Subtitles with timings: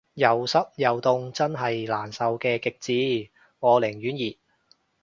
[0.15, 4.35] 有濕又凍真係難受嘅極致，我寧願熱